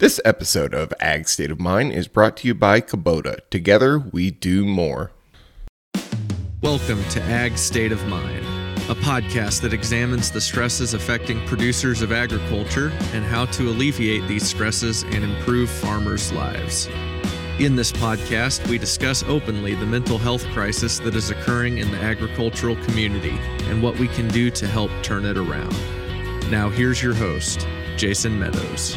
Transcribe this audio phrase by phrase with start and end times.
[0.00, 3.40] This episode of Ag State of Mind is brought to you by Kubota.
[3.50, 5.10] Together, we do more.
[6.62, 8.42] Welcome to Ag State of Mind,
[8.88, 14.48] a podcast that examines the stresses affecting producers of agriculture and how to alleviate these
[14.48, 16.88] stresses and improve farmers' lives.
[17.58, 21.98] In this podcast, we discuss openly the mental health crisis that is occurring in the
[21.98, 25.76] agricultural community and what we can do to help turn it around.
[26.50, 28.96] Now, here's your host, Jason Meadows.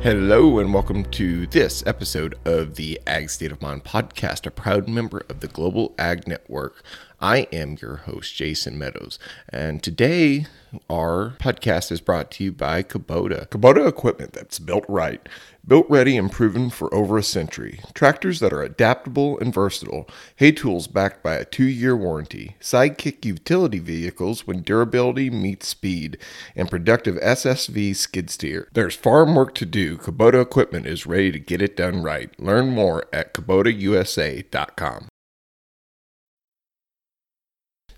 [0.00, 4.88] Hello, and welcome to this episode of the Ag State of Mind podcast, a proud
[4.88, 6.84] member of the Global Ag Network.
[7.20, 9.18] I am your host, Jason Meadows,
[9.48, 10.46] and today
[10.88, 13.48] our podcast is brought to you by Kubota.
[13.48, 15.28] Kubota equipment that's built right,
[15.66, 17.80] built ready and proven for over a century.
[17.92, 20.08] Tractors that are adaptable and versatile.
[20.36, 22.54] Hay tools backed by a two-year warranty.
[22.60, 26.18] Sidekick utility vehicles when durability meets speed.
[26.54, 28.68] And productive SSV skid steer.
[28.72, 29.98] There's farm work to do.
[29.98, 32.30] Kubota equipment is ready to get it done right.
[32.38, 35.07] Learn more at KubotaUSA.com.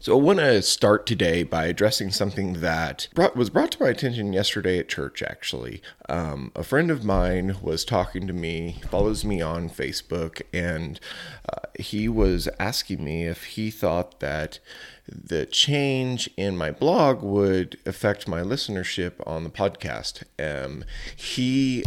[0.02, 3.90] So I want to start today by addressing something that brought, was brought to my
[3.90, 5.22] attention yesterday at church.
[5.22, 10.98] Actually, um, a friend of mine was talking to me, follows me on Facebook, and
[11.52, 14.58] uh, he was asking me if he thought that
[15.06, 20.22] the change in my blog would affect my listenership on the podcast.
[20.38, 20.82] Um,
[21.14, 21.84] he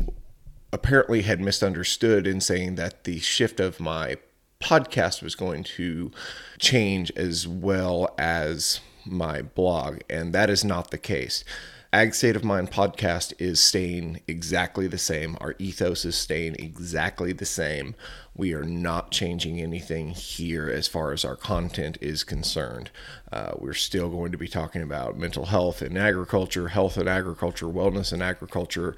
[0.72, 4.17] apparently had misunderstood in saying that the shift of my
[4.64, 6.11] podcast was going to
[6.58, 11.44] change as well as my blog, and that is not the case.
[11.92, 15.38] Ag State of Mind podcast is staying exactly the same.
[15.39, 17.94] Our ethos is staying exactly the same.
[18.36, 22.89] We are not changing anything here as far as our content is concerned.
[23.31, 27.67] Uh, we're still going to be talking about mental health and agriculture, health and agriculture,
[27.67, 28.95] wellness and agriculture,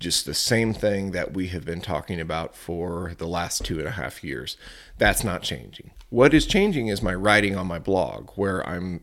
[0.00, 3.86] just the same thing that we have been talking about for the last two and
[3.86, 4.56] a half years.
[4.98, 5.90] That's not changing.
[6.14, 9.00] What is changing is my writing on my blog, where I'm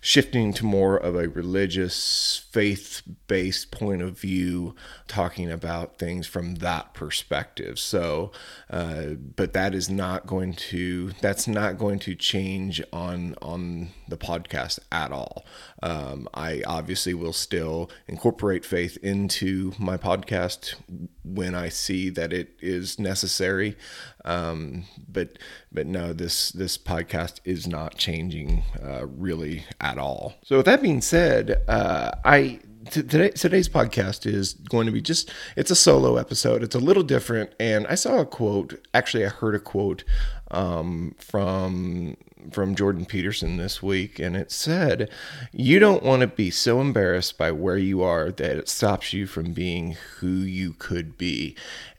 [0.00, 4.76] shifting to more of a religious, faith based point of view,
[5.08, 7.80] talking about things from that perspective.
[7.80, 8.30] So,
[8.70, 14.16] uh, but that is not going to that's not going to change on on the
[14.16, 15.44] podcast at all.
[15.82, 20.76] Um, I obviously will still incorporate faith into my podcast
[21.24, 23.76] when I see that it is necessary.
[24.24, 25.38] Um, but
[25.70, 30.34] but no, this this podcast is not changing uh, really at all.
[30.44, 32.60] So with that being said, uh, I
[32.90, 37.04] today today's podcast is going to be just it's a solo episode it's a little
[37.04, 40.02] different and i saw a quote actually i heard a quote
[40.50, 42.16] um, from
[42.50, 45.10] from jordan peterson this week and it said
[45.52, 49.26] you don't want to be so embarrassed by where you are that it stops you
[49.26, 51.56] from being who you could be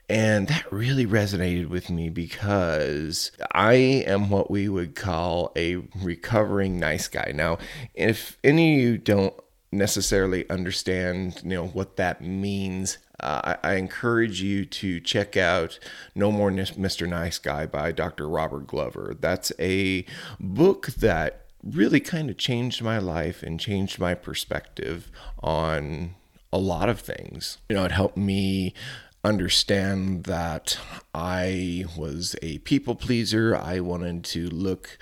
[0.09, 6.79] and that really resonated with me because I am what we would call a recovering
[6.79, 7.31] nice guy.
[7.33, 7.57] Now,
[7.95, 9.33] if any of you don't
[9.73, 15.77] necessarily understand you know what that means uh, I, I, encourage you to check out
[16.15, 19.15] no more mr nice guy by dr robert glover.
[19.19, 20.05] That's a
[20.39, 26.15] book that really kind of changed my life and changed my perspective on
[26.51, 27.59] a lot of things.
[27.69, 28.73] You know it helped me
[29.25, 30.77] understand that
[31.13, 33.55] i was a people pleaser.
[33.55, 34.97] I wanted to look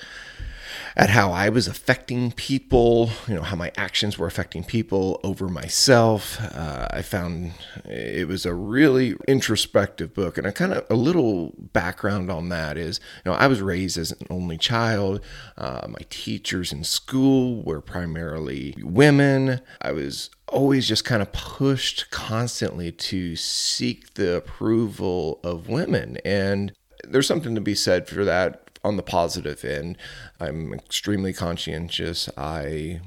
[0.95, 5.47] at how I was affecting people, you know, how my actions were affecting people over
[5.47, 6.39] myself.
[6.41, 7.53] Uh, I found
[7.85, 10.37] it was a really introspective book.
[10.37, 13.97] And a kind of a little background on that is, you know, I was raised
[13.97, 15.21] as an only child.
[15.57, 19.61] Uh, my teachers in school were primarily women.
[19.81, 26.17] I was always just kind of pushed constantly to seek the approval of women.
[26.25, 26.73] And
[27.07, 29.97] there's something to be said for that on the positive end,
[30.39, 32.29] I'm extremely conscientious.
[32.37, 33.01] I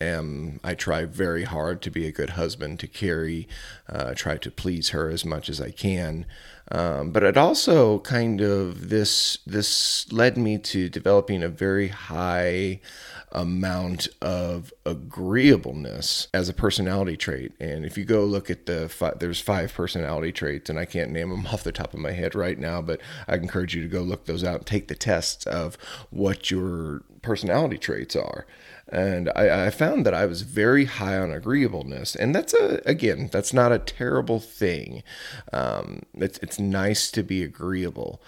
[0.00, 3.48] am I try very hard to be a good husband to Carrie,
[3.88, 6.26] uh, try to please her as much as I can.
[6.70, 12.80] Um, but it also kind of this this led me to developing a very high
[13.32, 17.52] amount of agreeableness as a personality trait.
[17.60, 21.10] And if you go look at the five, there's five personality traits, and I can't
[21.10, 23.88] name them off the top of my head right now, but I encourage you to
[23.88, 25.76] go look those out and take the tests of
[26.10, 28.46] what your personality traits are.
[28.90, 33.28] And I, I found that I was very high on agreeableness, and that's a again,
[33.30, 35.02] that's not a terrible thing.
[35.52, 38.22] Um, it's it's nice to be agreeable,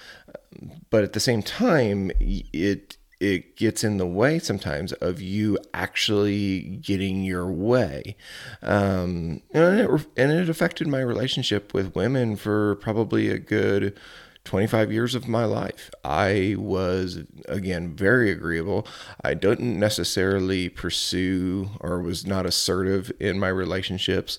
[0.90, 6.60] but at the same time, it it gets in the way sometimes of you actually
[6.82, 8.16] getting your way.
[8.62, 13.98] Um, and, it, and it affected my relationship with women for probably a good
[14.44, 15.90] 25 years of my life.
[16.04, 18.86] I was, again, very agreeable.
[19.22, 24.38] I didn't necessarily pursue or was not assertive in my relationships.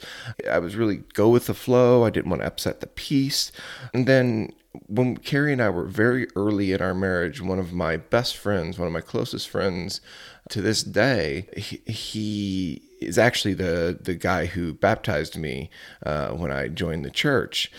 [0.50, 2.04] I was really go with the flow.
[2.04, 3.52] I didn't want to upset the peace.
[3.94, 4.54] And then
[4.88, 8.80] when Carrie and I were very early in our marriage, one of my best friends,
[8.80, 10.02] one of my closest friends
[10.50, 15.70] to this day, he, he is actually the the guy who baptized me
[16.06, 17.72] uh, when I joined the church,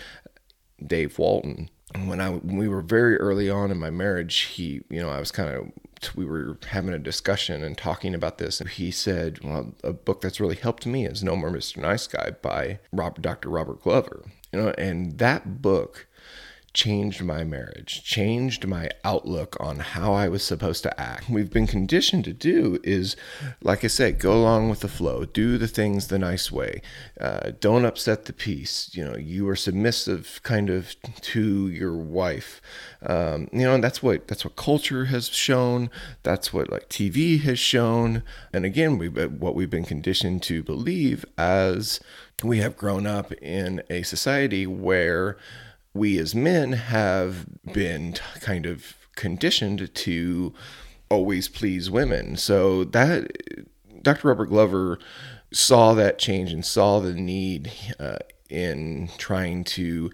[0.85, 1.69] Dave Walton.
[2.05, 5.19] When I when we were very early on in my marriage, he you know I
[5.19, 5.71] was kind of
[6.15, 10.21] we were having a discussion and talking about this, and he said, "Well, a book
[10.21, 11.77] that's really helped me is No More Mr.
[11.77, 13.49] Nice Guy by Robert, Dr.
[13.49, 16.07] Robert Glover." You know, and that book
[16.73, 21.29] changed my marriage, changed my outlook on how I was supposed to act.
[21.29, 23.15] We've been conditioned to do is,
[23.61, 26.81] like I said, go along with the flow, do the things the nice way,
[27.21, 28.89] uh, don't upset the peace.
[28.93, 32.59] You know, you are submissive kind of to your wife.
[33.05, 35.91] Um, you know, and that's what that's what culture has shown.
[36.23, 38.23] That's what like TV has shown.
[38.51, 41.99] And again, we what we've been conditioned to believe as
[42.43, 45.37] we have grown up in a society where
[45.93, 50.53] we as men have been kind of conditioned to
[51.09, 52.35] always please women.
[52.35, 53.31] So that
[54.01, 54.27] Dr.
[54.27, 54.99] Robert Glover
[55.51, 58.17] saw that change and saw the need uh,
[58.49, 60.11] in trying to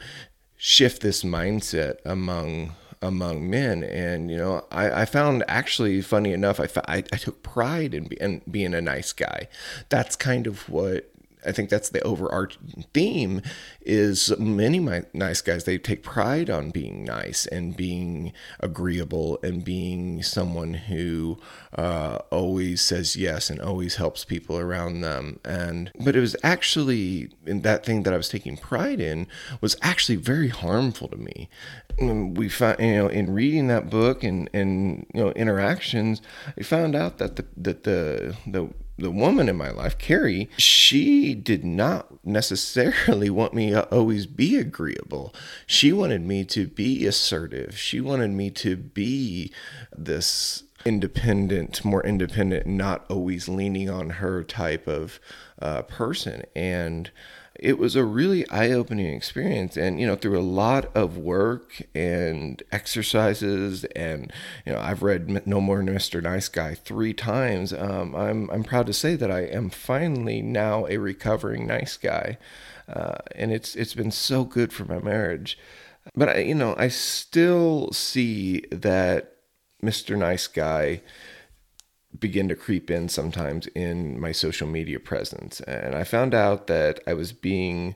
[0.58, 6.60] shift this mindset among among men and you know I, I found actually funny enough
[6.60, 9.48] I, I, I took pride in, be, in being a nice guy
[9.88, 11.09] that's kind of what
[11.46, 13.42] I think that's the overarching theme
[13.82, 14.80] is many
[15.14, 21.40] nice guys they take pride on being nice and being agreeable and being someone who
[21.78, 25.40] uh, always says yes and always helps people around them.
[25.46, 29.28] And but it was actually in that thing that I was taking pride in
[29.62, 31.50] was actually very harmful to me.
[32.00, 36.22] We found you know in reading that book and and you know interactions
[36.58, 41.34] I found out that the that the the the woman in my life, Carrie, she
[41.34, 45.34] did not necessarily want me to always be agreeable.
[45.66, 47.78] She wanted me to be assertive.
[47.78, 49.52] She wanted me to be
[49.96, 55.20] this independent, more independent, not always leaning on her type of
[55.62, 56.44] uh, person.
[56.56, 57.12] And
[57.62, 62.64] it was a really eye-opening experience and you know through a lot of work and
[62.72, 64.32] exercises and
[64.66, 68.86] you know i've read no more mr nice guy three times um, I'm, I'm proud
[68.88, 72.38] to say that i am finally now a recovering nice guy
[72.92, 75.58] uh, and it's it's been so good for my marriage.
[76.16, 79.36] But I, you know i still see that
[79.84, 81.02] mr nice guy
[82.18, 85.62] begin to creep in sometimes in my social media presence.
[85.62, 87.96] And I found out that I was being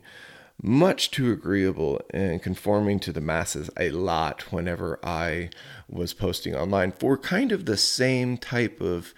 [0.66, 5.50] much too agreeable and conforming to the masses a lot whenever I
[5.90, 9.14] was posting online for kind of the same type of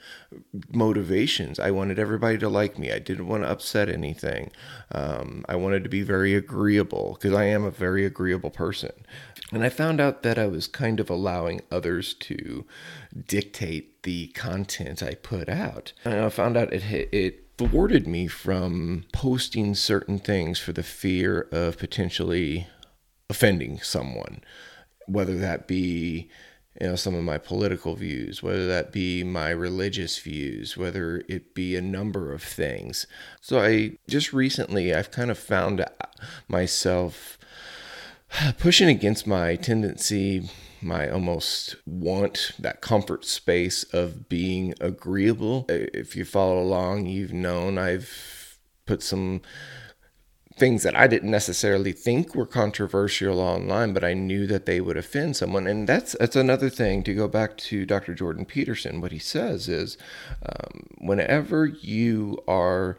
[0.74, 1.60] motivations.
[1.60, 2.92] I wanted everybody to like me.
[2.92, 4.50] I didn't want to upset anything.
[4.92, 8.94] Um, I wanted to be very agreeable because I am a very agreeable person.
[9.52, 12.66] And I found out that I was kind of allowing others to
[13.28, 15.94] dictate the content I put out.
[16.04, 21.48] And I found out it it thwarted me from posting certain things for the fear
[21.52, 22.68] of potentially
[23.30, 24.42] offending someone,
[25.08, 26.30] whether that be
[26.80, 31.54] you know some of my political views whether that be my religious views whether it
[31.54, 33.08] be a number of things.
[33.40, 35.86] So i just recently i've kind of found
[36.50, 37.38] myself
[38.60, 40.50] pushing against my tendency,
[40.86, 45.66] my almost want, that comfort space of being agreeable.
[45.68, 49.42] If you follow along, you've known I've put some
[50.58, 54.96] things that I didn't necessarily think were controversial online, but I knew that they would
[54.96, 55.68] offend someone.
[55.68, 58.14] And that's that's another thing to go back to Dr.
[58.14, 59.02] Jordan Peterson.
[59.02, 59.98] What he says is,
[60.44, 62.96] um, whenever you are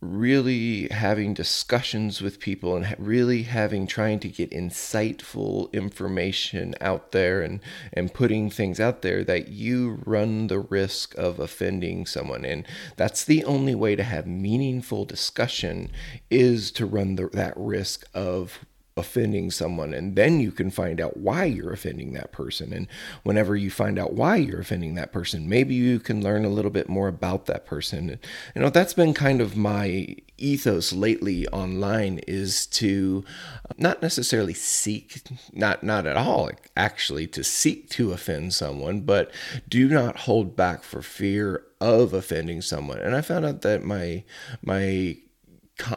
[0.00, 7.42] really having discussions with people and really having trying to get insightful information out there
[7.42, 7.58] and
[7.92, 12.44] and putting things out there that you run the risk of offending someone.
[12.44, 12.64] And
[12.96, 15.90] that's the only way to have meaningful discussion
[16.30, 18.64] is to run the, that risk of
[18.98, 22.72] offending someone and then you can find out why you're offending that person.
[22.72, 22.88] And
[23.22, 26.70] whenever you find out why you're offending that person maybe you can learn a little
[26.70, 28.10] bit more about that person.
[28.10, 28.18] And,
[28.54, 33.24] you know that's been kind of my ethos lately online is to
[33.68, 39.30] uh, not necessarily seek not not at all actually to seek to offend someone but
[39.68, 42.98] do not hold back for fear of offending someone.
[42.98, 44.24] And i found out that my
[44.62, 45.16] my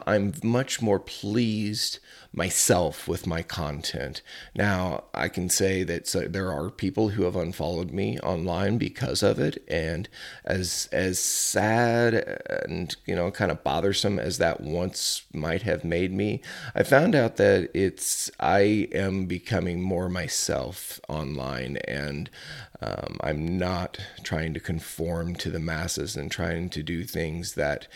[0.06, 1.98] I'm much more pleased
[2.32, 4.22] myself with my content.
[4.54, 9.22] Now, I can say that so there are people who have unfollowed me online because
[9.22, 10.08] of it and
[10.44, 12.14] as as sad
[12.66, 16.40] and you know kind of bothersome as that once might have made me,
[16.74, 22.30] I found out that it's I am becoming more myself online and
[22.80, 27.86] um, I'm not trying to conform to the masses and trying to do things that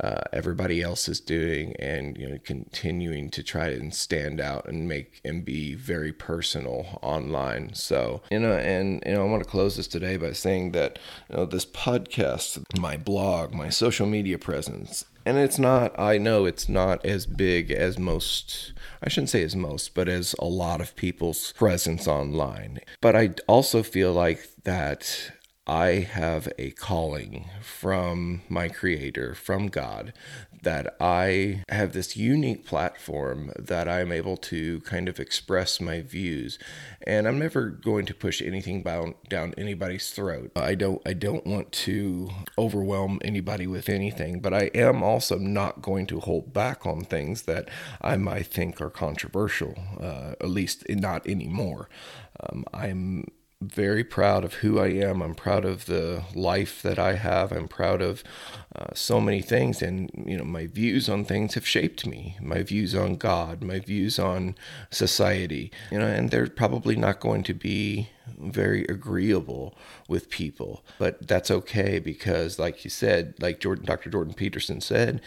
[0.00, 4.88] uh, everybody else is doing, and you know, continuing to try and stand out and
[4.88, 7.74] make and be very personal online.
[7.74, 10.98] So you know, and you know, I want to close this today by saying that
[11.28, 16.44] you know, this podcast, my blog, my social media presence, and it's not i know
[16.44, 18.72] it's not as big as most
[19.02, 23.30] i shouldn't say as most but as a lot of people's presence online but i
[23.46, 25.32] also feel like that
[25.64, 30.12] I have a calling from my Creator, from God,
[30.62, 36.58] that I have this unique platform that I'm able to kind of express my views,
[37.06, 38.82] and I'm never going to push anything
[39.28, 40.52] down, anybody's throat.
[40.56, 45.82] I don't I don't want to overwhelm anybody with anything, but I am also not
[45.82, 47.68] going to hold back on things that
[48.00, 51.88] I might think are controversial, uh, at least not anymore.
[52.40, 53.26] Um, I'm
[53.62, 55.22] very proud of who I am.
[55.22, 57.52] I'm proud of the life that I have.
[57.52, 58.22] I'm proud of
[58.74, 59.82] uh, so many things.
[59.82, 62.36] And, you know, my views on things have shaped me.
[62.40, 64.54] My views on God, my views on
[64.90, 69.76] society, you know, and they're probably not going to be very agreeable
[70.08, 70.84] with people.
[70.98, 74.10] But that's okay because, like you said, like Jordan, Dr.
[74.10, 75.20] Jordan Peterson said,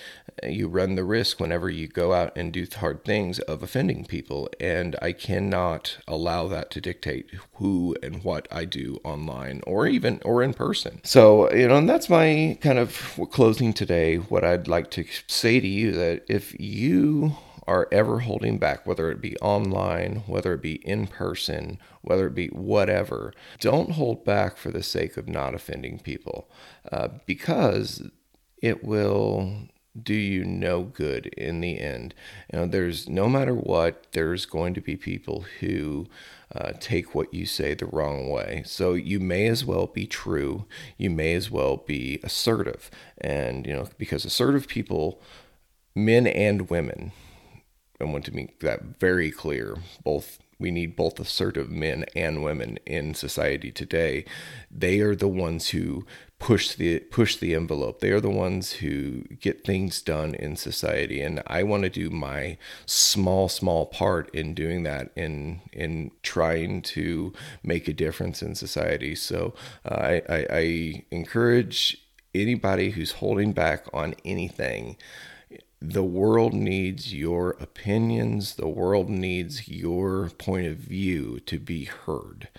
[0.44, 4.50] you run the risk whenever you go out and do hard things of offending people.
[4.60, 10.22] And I cannot allow that to dictate who and what I do online or even
[10.26, 11.02] or in person.
[11.04, 14.18] So, you know, and that's my kind of closing today.
[14.18, 17.38] What I'd like to say to you that if you
[17.68, 22.36] are ever holding back, whether it be online, whether it be in person, whether it
[22.36, 26.48] be whatever, don't hold back for the sake of not offending people
[26.92, 28.08] uh, because
[28.62, 29.68] it will
[30.02, 32.14] do you no good in the end.
[32.52, 36.08] You know, there's no matter what, there's going to be people who
[36.54, 38.64] uh, take what you say the wrong way.
[38.66, 40.66] So you may as well be true.
[40.98, 42.92] You may as well be assertive.
[43.18, 45.22] And, you know, because assertive people,
[45.96, 47.12] men and women,
[48.00, 49.78] I want to make that very clear.
[50.04, 54.24] Both we need both assertive men and women in society today.
[54.72, 56.06] They are the ones who
[56.40, 58.00] push the push the envelope.
[58.00, 62.10] They are the ones who get things done in society, and I want to do
[62.10, 68.56] my small small part in doing that in in trying to make a difference in
[68.56, 69.16] society.
[69.16, 69.54] So
[69.86, 71.98] uh, I, I, I encourage
[72.34, 74.98] anybody who's holding back on anything
[75.82, 78.56] the world needs your opinions.
[78.56, 82.50] The world needs your point of view to be heard.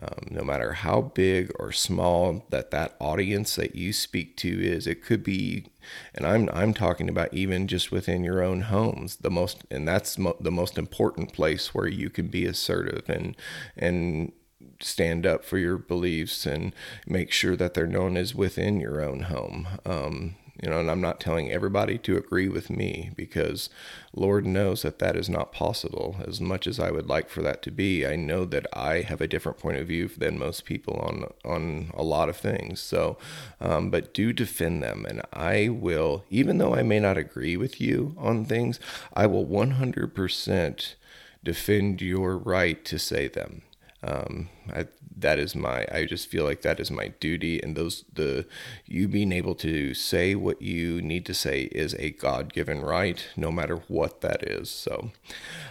[0.00, 4.86] Um, no matter how big or small that that audience that you speak to is,
[4.86, 5.66] it could be,
[6.14, 9.16] and I'm I'm talking about even just within your own homes.
[9.16, 13.36] The most, and that's mo- the most important place where you can be assertive and
[13.76, 14.32] and
[14.80, 16.74] stand up for your beliefs and
[17.06, 19.68] make sure that they're known as within your own home.
[19.84, 23.68] Um, you know, and I'm not telling everybody to agree with me because
[24.14, 26.16] Lord knows that that is not possible.
[26.24, 29.20] As much as I would like for that to be, I know that I have
[29.20, 32.80] a different point of view than most people on on a lot of things.
[32.80, 33.18] So,
[33.60, 37.80] um, but do defend them, and I will, even though I may not agree with
[37.80, 38.78] you on things,
[39.12, 40.94] I will 100%
[41.42, 43.62] defend your right to say them.
[44.04, 47.62] Um, I, that is my i just feel like that is my duty.
[47.62, 48.46] And those the
[48.86, 53.50] you being able to say what you need to say is a god-given right no
[53.50, 54.70] matter what that is.
[54.70, 55.12] So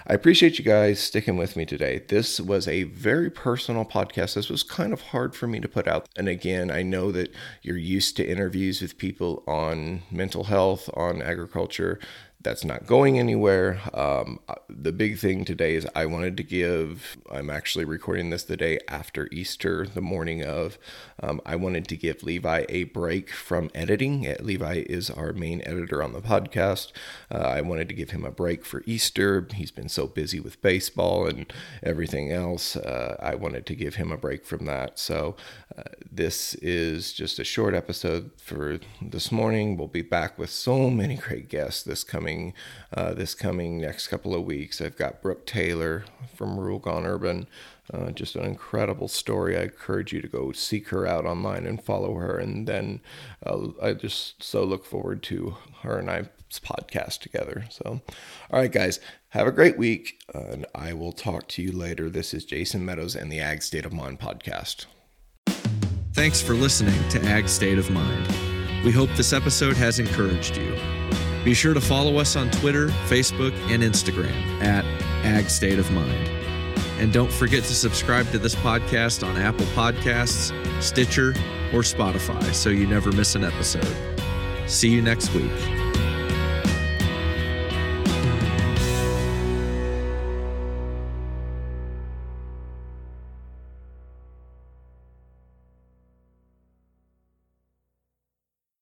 [0.07, 2.03] i appreciate you guys sticking with me today.
[2.07, 4.35] This was a very personal podcast.
[4.35, 6.07] This was kind of hard for me to put out.
[6.15, 11.21] And again i know that you're used to interviews with people on mental health on
[11.21, 11.99] agriculture
[12.43, 13.79] that's not going anywhere.
[13.93, 18.43] Um, uh, the big thing today is I wanted to give, I'm actually recording this
[18.43, 20.77] the day after Easter, the morning of.
[21.21, 24.27] Um, I wanted to give Levi a break from editing.
[24.27, 26.91] Uh, Levi is our main editor on the podcast.
[27.29, 29.47] Uh, I wanted to give him a break for Easter.
[29.53, 31.51] He's been so busy with baseball and
[31.83, 32.75] everything else.
[32.75, 34.97] Uh, I wanted to give him a break from that.
[34.97, 35.35] So
[35.77, 39.77] uh, this is just a short episode for this morning.
[39.77, 42.53] We'll be back with so many great guests this coming
[42.93, 44.81] uh, this coming next couple of weeks.
[44.81, 47.47] I've got Brooke Taylor from Rural Gone Urban.
[47.93, 49.57] Uh, just an incredible story.
[49.57, 52.37] I encourage you to go seek her out online and follow her.
[52.37, 53.01] And then
[53.45, 57.65] uh, I just so look forward to her and I's podcast together.
[57.69, 58.01] So,
[58.49, 60.21] all right, guys, have a great week.
[60.33, 62.09] and I will talk to you later.
[62.09, 64.85] This is Jason Meadows and the Ag State of Mind podcast.
[66.13, 68.27] Thanks for listening to Ag State of Mind.
[68.85, 70.75] We hope this episode has encouraged you.
[71.43, 74.31] Be sure to follow us on Twitter, Facebook, and Instagram
[74.61, 74.85] at
[75.25, 76.29] Ag State of Mind.
[76.99, 81.29] And don't forget to subscribe to this podcast on Apple Podcasts, Stitcher,
[81.73, 83.95] or Spotify so you never miss an episode.
[84.67, 85.80] See you next week.